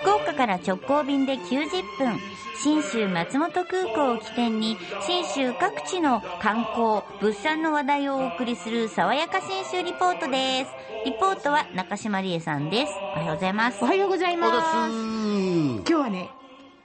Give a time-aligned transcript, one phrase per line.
[0.00, 2.18] 福岡から直行便で90分、
[2.62, 4.76] 新州松本空港を起点に、
[5.06, 10.70] 新州各地の観光、物産の話題をお送りする、爽やか新州リポートです。
[11.04, 12.92] リポートは中島理恵さんです。
[13.16, 13.78] おはようございます。
[13.82, 14.52] おはようございます。
[14.52, 16.30] 今日はね、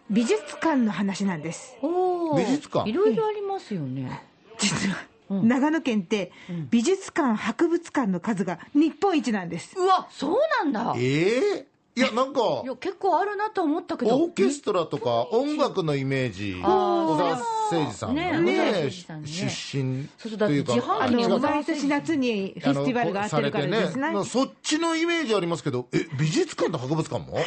[0.10, 1.78] 美術館の話なんです。
[1.82, 2.90] お美術館？
[2.90, 4.24] いろいろありますよね。
[4.58, 4.98] 実は
[5.30, 6.32] 長野県って
[6.70, 9.76] 美術館博物館の数が日本一なんです。
[9.78, 10.94] うわそうなんだ。
[10.98, 14.16] ええいやなんかいや結構あるなと思ったけど。
[14.16, 18.90] オーケストラとか音楽のイメージ小沢誠二さんがねね
[19.26, 20.08] 出身
[20.38, 27.38] というかあの毎年夏にフェスティバルがあってるからですねそっちのイメージありますけどえ美術館と博物館も？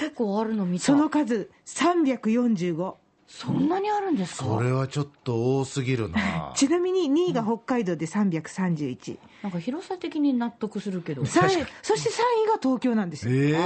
[0.00, 0.84] 結構あるの見た。
[0.84, 2.94] その数345
[3.34, 4.44] そんなにあるんですか？
[4.44, 6.52] それはちょっと多すぎるな。
[6.54, 11.24] ちなみに2位が北海道で331、なんか広さ的に納得するけど。
[11.24, 11.64] 三位。
[11.82, 12.12] そして3
[12.44, 13.60] 位が東京なんですよ、ええあ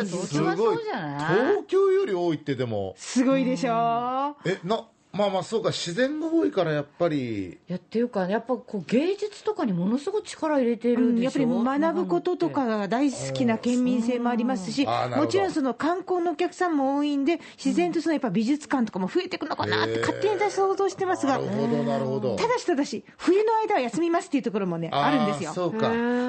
[0.00, 1.18] ー東す京はごいそうじゃない？
[1.50, 2.94] 東京より多いってでも。
[2.96, 7.48] すごいでしょえなまあまあそうか自然が多いからやっぱり。
[7.48, 11.32] いやっていうかやっぱこう芸術とかにものすごい力入れてうんるでしょ、やっ
[11.64, 22.36] ぱり学ぶこととかが大好きな県民性もありますし、もちろんその観光のお客さんも多いんで、自然とそのやっぱ美術館とかも増えていくのかなって勝手に私想像してますが、なるほどなるほど。
[22.36, 25.50] ただし、ただし、冬の間は休みますっていうところもね、あるんですよ。
[25.50, 25.88] ーそうか。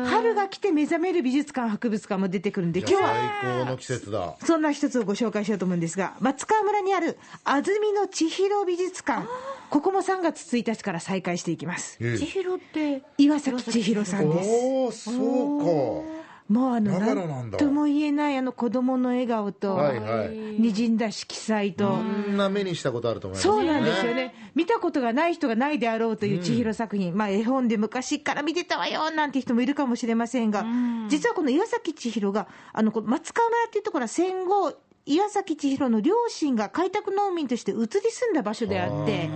[0.09, 4.35] 春が来て目覚める美術館、博物館も出てくるんで、今日はあ最高の季節だ。
[4.43, 9.27] そんな一つをご紹介しようと思うんですが、松川村にある安住の千尋美術館、
[9.69, 11.97] ここも3月1日から再開していきます。
[12.01, 14.49] え千尋って岩崎千尋さんです。
[14.49, 17.57] おおそうもうあの、長野なんだ。
[17.57, 20.29] なんとも言えないあの子供の笑顔と、かはいはい。
[20.29, 30.65] にじんだ色彩と、こんな目にしたことあると思いますそうなんですよね、見たことがない人がないであろうという千尋作品、まあ、絵本で昔から見てたわよなんて人もいるかもしれませんが、
[31.07, 34.73] 実はこの岩崎千尋が、あのこ松川村っていうところは戦後、
[35.05, 39.29] 岩崎千尋の両親が開拓農民として移り住んだ場所であって、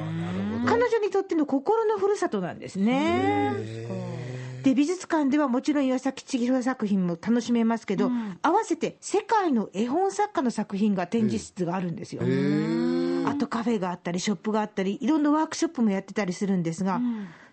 [0.65, 3.53] 彼女にとっての心のふるさとなんですね。
[4.63, 8.09] で美術館ではもちろん岩崎千尋作品も楽しめますけど、
[8.41, 12.23] 合わせて世界の絵本作家の作品が展示室があるんですよ。
[13.27, 17.01] あとカフェがあったり、ショップがあったり、いろんなワークショップもやってたりするんですが、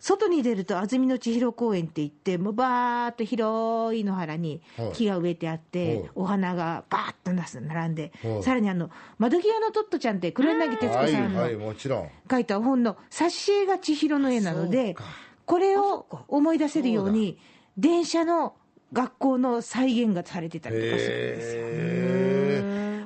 [0.00, 4.92] 外に出ると安曇野千尋公園って言って、もうバーっと広い野原にはい。
[4.92, 6.10] 木が植えてあって、はい。
[6.14, 8.42] お花がバーっとなす並んで、はい。
[8.42, 12.08] さらにあの窓際のトットちゃんって、黒柳徹子はいさんのはいもちろん。
[12.30, 14.96] 書いた本の挿絵が千尋の絵なので、
[15.46, 17.38] これを思い出せるように、
[17.76, 18.54] 電車の
[18.92, 22.31] 学校の再現がされてたりとかするんですよ。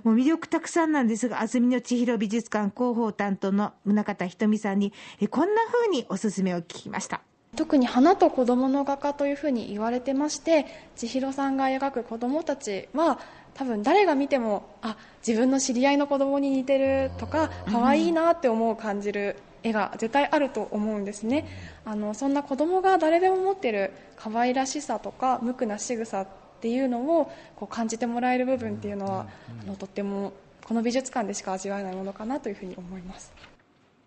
[0.07, 7.23] もう魅力たくさんなんですが、安曇野千尋美術館広報担当の宗像ひとみさんに、えこんな風におすすめを聞きました。
[7.57, 13.19] 特に花と子供の画家というふうに言われてまして千尋さんが描く子供たちは
[13.55, 21.47] 多分誰が見てもあ自分の知り合いの子供に似てるとか可愛いなって思う感じる絵が絶対あると思うんですね
[21.87, 29.27] あのそんな子供が誰でも持ってる可愛らしさとか無垢な仕草っていうのをこう感じてもらえる部分っていうのは
[29.63, 30.33] あのとっても
[30.65, 33.33] この美術館でしか味わえないものかなというふうに思います。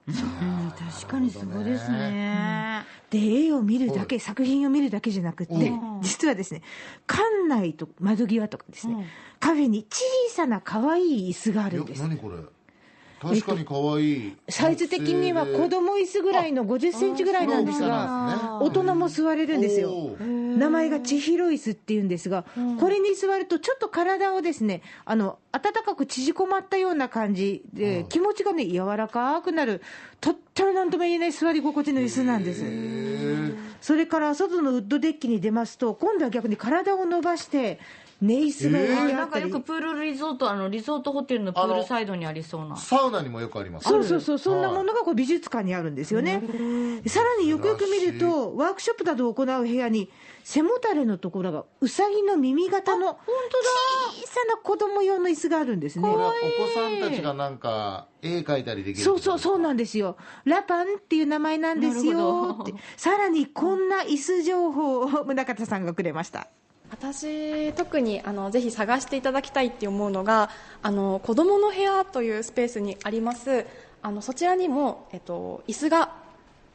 [0.07, 2.83] 確かにそうですね。
[3.11, 5.71] で、絵を見るだけ、作品を見るだけじゃなくって、
[6.01, 6.63] 実はですね、
[7.07, 9.07] 館内と窓際とかですね、
[9.39, 12.01] カフェに小さな可愛い椅子があるんです。
[12.01, 12.37] 何これ？
[13.21, 14.35] 確かに可愛い。
[14.47, 19.91] サイズ的には子供椅子ぐらいの50センチぐらいなんですが、大人も座れるんですよ。
[19.91, 20.17] お。
[20.19, 22.45] 名前が千尋椅子っていうんですが、
[22.79, 29.81] これに座るとちょっと体をですね、あの、暖かく縮こまったような感じで、気持ちがね、柔らかくなる、
[30.21, 32.63] とってもなんとも言えない座り心地の椅子なんです。
[33.81, 37.79] それから外のウッドデッキに出ますと、今度は逆に体を伸ばして、
[38.21, 46.41] 寝椅子が置いてあったりなんかよくプールリゾートあのリゾートホテルのプールサイドにありそうなサウナにもよくありますそうそうそう、そんなものがこう美術館にあるんんですよね。
[47.07, 50.09] さらによくよく見ると、ワークショップなどを行う部屋に、
[50.43, 56.09] 背もたれのところがうさぎの耳型の小さな子供用の椅子があるんですね。
[56.09, 60.17] これはお子さんたちがなんか絵描いたりできるそうそうそうなんですよ。
[60.45, 62.73] ラパンっていう名前なんですよって。
[62.97, 66.47] さらにこんな椅子情報を 宗像さんがくれました。
[66.91, 70.49] 私特にあのぜひ探していただきたいって思うのが
[70.81, 73.65] あの子供の部屋というスペースにあります。
[74.01, 76.11] あのそちらにも、えっと、椅子が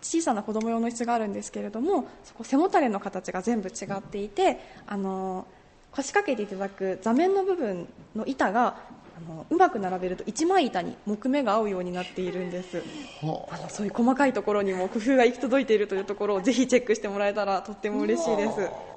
[0.03, 5.47] 小さな子供用の椅子があるんですけれどもそこ背もたれの形が全部違っていてあの
[5.93, 8.77] 腰掛けていただく座面の部分の板が
[9.17, 12.83] あのうまく並べると一枚板に木目が合うようになっているんです。
[13.23, 13.59] はあ。
[13.59, 18.94] のそういう細かいところにも工夫が行き届いているというところをぜひチェックしてもらえたらとっても嬉しいです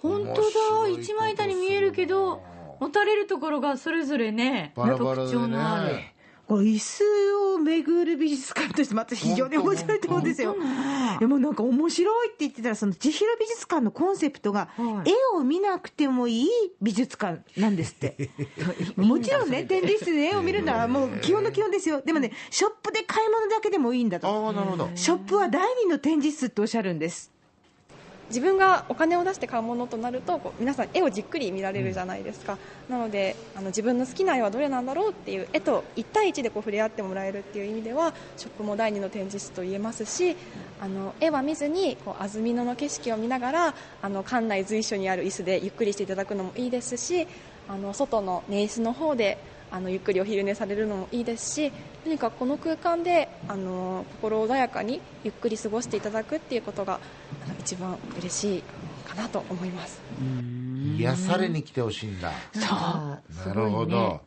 [0.00, 2.42] 本当だ一枚板に見えるけど
[2.80, 5.94] 持たれるところがそれぞれね、バラバラで特徴のある。
[5.94, 6.14] ね。
[6.48, 7.04] これ椅子
[7.56, 10.56] を巡る美術館としてまた非常に面白いと思うんですよ。
[11.20, 16.48] でもなんか面白いって言ってたらその千尋美術館のコンセプトが、はい絵を見なくてもいい
[16.80, 18.30] 美術館なんですって。
[18.96, 22.00] もちろんね展示室で絵を見るのはもう基本の基本ですよ。
[22.00, 24.26] でもねショップで買い物だけでもいいんだと。
[24.94, 27.30] ショップは第二の展示室っておっしゃるんです。
[28.28, 32.58] 自分がお金を出して買うものとなるとこう皆さん絵をじっくり見られるじゃないですか、
[32.88, 40.36] なのであの自分の好きな絵はどれなんだろうっていう絵と1対1でこう触れ合ってもらえるっていう意味ではショップも第二の展示室と言えますし
[40.80, 47.26] あの絵は見ずにこう安曇野の景色を見ながらあの館内随所にある椅子でゆっくりしていただくのもいいですし
[47.68, 49.38] あの外の寝椅子の方で
[49.70, 51.72] あのゆっくりお昼寝されるのもいいですし
[52.04, 57.00] 何かこの空間であの心穏やかにゆっくり過ごしていただくっていうことが
[57.44, 58.62] あの一番嬉しい
[59.06, 60.00] かなと思います。
[60.96, 62.32] 癒されに来てほしいんだ。
[62.54, 63.20] な
[63.54, 64.20] るほど。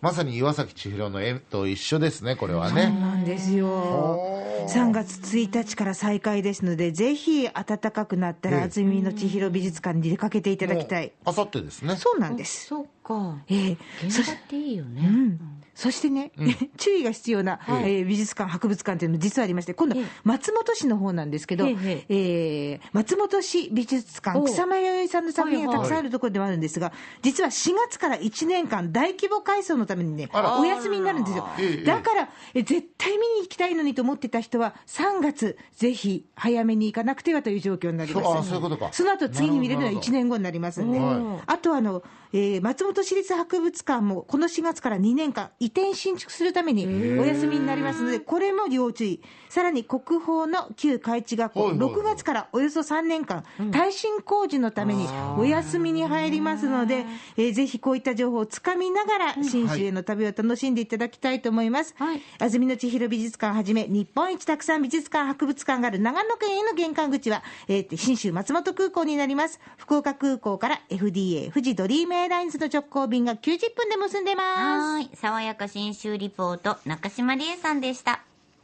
[0.00, 2.90] まさに岩崎千尋の絵と一緒ですね、これはそうね。
[2.90, 4.42] なんですよ。
[4.66, 11.12] 3月1日から再開ですので、ぜひ暖かくなったら、ええ安曇野千尋美術館に出かけていただきたい。
[11.24, 11.96] あさってですね。
[11.96, 12.66] そうなんです。
[12.66, 13.38] そうか。
[13.48, 15.02] ええ現場っていいよね。
[15.06, 15.40] うん、
[15.74, 16.32] そしてね、
[16.78, 31.84] 注意が必要な、えー美術館、博物館というのも実はありまして、今度ええ、松本市の方なんですけど、えええー松本市美術館、草間彌生さんの作品がたくさんあるところではあるんですが、実は4月から1年間、大規模改装のためにね、あらお休みになるんですよええ。
[31.84, 38.24] だから、え絶対見に行きたいのにと思ってた人は、3月、ぜひ早めに行かなくてはという状況になります。
[38.24, 38.92] そうあそういうことか。
[38.92, 42.02] その後次に見れるのは1年後になりますんで、はあとあの、
[42.32, 46.86] えー松本市立博物館もこの4月から2年間、移転新築するために
[47.20, 51.90] お休みになりますので、これも要注意、さらに国宝の旧海地学校、はいはいはい。
[51.94, 55.06] 6月からおよそ3年間、耐震工事のために
[55.38, 57.06] お休みに入りますので、
[57.36, 61.94] えーぜひこういった情報をつかみながら、新州への旅を楽しんでいただきたいと思います。
[61.98, 62.20] はい。
[62.38, 69.60] 安曇野千尋美術館はじめ、日本一たくさん美術館、博物館がある長野県への玄関口は、えー新州松本空港になります。
[69.76, 74.94] 福岡空港から FDA、富士ドリームエアラインズの直行便が90分で結んでます。
[74.94, 75.10] はい。
[75.14, 78.20] 爽やか新州リポート、中島理恵さんでした。